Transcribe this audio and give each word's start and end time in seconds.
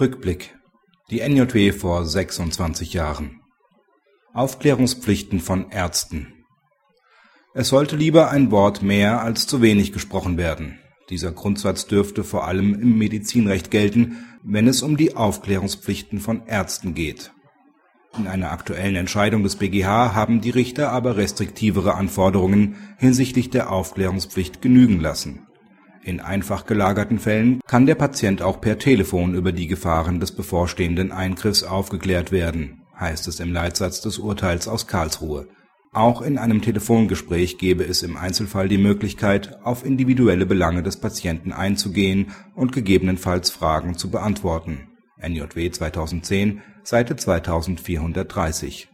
Rückblick 0.00 0.58
Die 1.08 1.20
NJW 1.20 1.70
vor 1.70 2.04
26 2.04 2.94
Jahren 2.94 3.42
Aufklärungspflichten 4.32 5.38
von 5.38 5.70
Ärzten 5.70 6.32
Es 7.54 7.68
sollte 7.68 7.94
lieber 7.94 8.28
ein 8.28 8.50
Wort 8.50 8.82
mehr 8.82 9.20
als 9.20 9.46
zu 9.46 9.62
wenig 9.62 9.92
gesprochen 9.92 10.36
werden. 10.36 10.80
Dieser 11.10 11.30
Grundsatz 11.30 11.86
dürfte 11.86 12.24
vor 12.24 12.48
allem 12.48 12.74
im 12.74 12.98
Medizinrecht 12.98 13.70
gelten, 13.70 14.16
wenn 14.42 14.66
es 14.66 14.82
um 14.82 14.96
die 14.96 15.14
Aufklärungspflichten 15.14 16.18
von 16.18 16.44
Ärzten 16.48 16.94
geht. 16.94 17.30
In 18.18 18.26
einer 18.26 18.50
aktuellen 18.50 18.96
Entscheidung 18.96 19.44
des 19.44 19.54
BgH 19.54 20.12
haben 20.12 20.40
die 20.40 20.50
Richter 20.50 20.90
aber 20.90 21.16
restriktivere 21.16 21.94
Anforderungen 21.94 22.74
hinsichtlich 22.98 23.48
der 23.48 23.70
Aufklärungspflicht 23.70 24.60
genügen 24.60 24.98
lassen. 24.98 25.46
In 26.06 26.20
einfach 26.20 26.66
gelagerten 26.66 27.18
Fällen 27.18 27.60
kann 27.66 27.86
der 27.86 27.94
Patient 27.94 28.42
auch 28.42 28.60
per 28.60 28.78
Telefon 28.78 29.34
über 29.34 29.52
die 29.52 29.68
Gefahren 29.68 30.20
des 30.20 30.32
bevorstehenden 30.32 31.12
Eingriffs 31.12 31.62
aufgeklärt 31.62 32.30
werden, 32.30 32.82
heißt 33.00 33.26
es 33.26 33.40
im 33.40 33.54
Leitsatz 33.54 34.02
des 34.02 34.18
Urteils 34.18 34.68
aus 34.68 34.86
Karlsruhe. 34.86 35.48
Auch 35.94 36.20
in 36.20 36.36
einem 36.36 36.60
Telefongespräch 36.60 37.56
gebe 37.56 37.84
es 37.84 38.02
im 38.02 38.18
Einzelfall 38.18 38.68
die 38.68 38.76
Möglichkeit, 38.76 39.58
auf 39.64 39.86
individuelle 39.86 40.44
Belange 40.44 40.82
des 40.82 40.98
Patienten 40.98 41.52
einzugehen 41.52 42.32
und 42.54 42.72
gegebenenfalls 42.72 43.48
Fragen 43.48 43.96
zu 43.96 44.10
beantworten 44.10 44.88
(NJW 45.18 45.70
2010, 45.70 46.60
Seite 46.82 47.16
2430). 47.16 48.90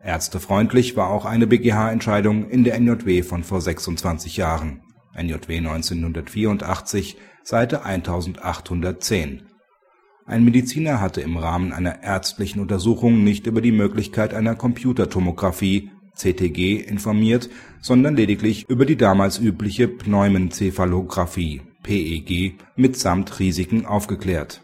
Ärztefreundlich 0.00 0.96
war 0.96 1.10
auch 1.10 1.24
eine 1.24 1.48
BgH-Entscheidung 1.48 2.48
in 2.48 2.62
der 2.62 2.78
NJW 2.78 3.24
von 3.24 3.42
vor 3.42 3.60
26 3.60 4.36
Jahren 4.36 4.85
(NJW 5.16 5.58
1984, 5.58 7.16
Seite 7.42 7.84
1810). 7.84 9.42
Ein 10.26 10.44
Mediziner 10.44 11.00
hatte 11.00 11.20
im 11.20 11.36
Rahmen 11.36 11.72
einer 11.72 12.02
ärztlichen 12.02 12.60
Untersuchung 12.60 13.22
nicht 13.22 13.46
über 13.46 13.60
die 13.60 13.72
Möglichkeit 13.72 14.34
einer 14.34 14.56
Computertomographie 14.56 15.90
(CTG) 16.16 16.80
informiert, 16.80 17.48
sondern 17.80 18.16
lediglich 18.16 18.68
über 18.68 18.86
die 18.86 18.96
damals 18.96 19.38
übliche 19.38 19.86
Pneumenzephalographie 19.86 21.62
(PEG) 21.82 22.54
mitsamt 22.74 23.38
Risiken 23.38 23.86
aufgeklärt. 23.86 24.62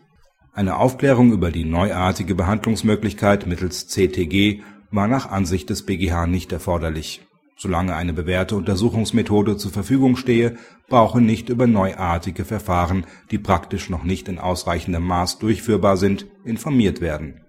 Eine 0.53 0.77
Aufklärung 0.77 1.33
über 1.33 1.50
die 1.50 1.64
neuartige 1.64 2.34
Behandlungsmöglichkeit 2.34 3.47
mittels 3.47 3.86
CTG 3.86 4.62
war 4.91 5.08
nach 5.08 5.30
Ansicht 5.30 5.70
des 5.70 5.86
BgH 5.86 6.27
nicht 6.27 6.53
erforderlich. 6.53 7.23
Solange 7.56 7.95
eine 7.95 8.12
bewährte 8.12 8.56
Untersuchungsmethode 8.56 9.56
zur 9.56 9.70
Verfügung 9.70 10.17
stehe, 10.17 10.56
brauche 10.89 11.20
nicht 11.20 11.48
über 11.48 11.67
neuartige 11.67 12.45
Verfahren, 12.45 13.06
die 13.31 13.39
praktisch 13.39 13.91
noch 13.91 14.05
nicht 14.05 14.28
in 14.28 14.39
ausreichendem 14.39 15.06
Maß 15.06 15.39
durchführbar 15.39 15.97
sind, 15.97 16.27
informiert 16.45 17.00
werden 17.00 17.42